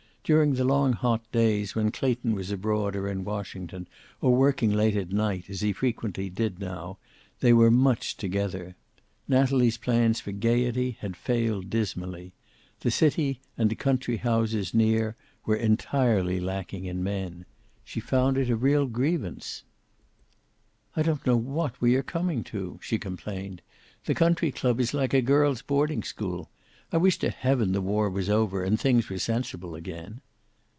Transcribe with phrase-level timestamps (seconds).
[0.23, 3.85] During the long hot days, when Clayton was abroad or in Washington,
[4.21, 6.99] or working late at night, as he frequently did how,
[7.41, 8.75] they were much together.
[9.27, 12.31] Natalie's plans for gayety had failed dismally.
[12.81, 17.45] The city and the country houses near were entirely lacking in men.
[17.83, 19.63] She found it a real grievance.
[20.95, 23.61] "I don't know what we are coming to," she complained.
[24.05, 26.49] "The country club is like a girl's boarding school.
[26.93, 30.19] I wish to heaven the war was over, and things were sensible again."